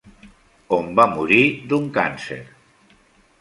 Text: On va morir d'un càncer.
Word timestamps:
On 0.77 0.89
va 0.99 1.05
morir 1.11 1.43
d'un 1.75 1.87
càncer. 1.99 2.39